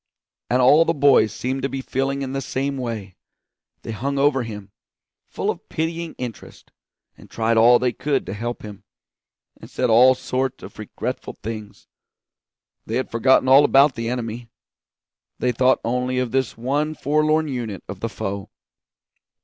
[0.49, 3.17] And all the boys seemed to be feeling in the same way;
[3.83, 4.71] they hung over him,
[5.27, 6.71] full of pitying interest,
[7.15, 8.83] and tried all they could to help him,
[9.57, 11.85] and said all sorts of regretful things.
[12.87, 14.49] They had forgotten all about the enemy;
[15.37, 18.49] they thought only of this one forlorn unit of the foe.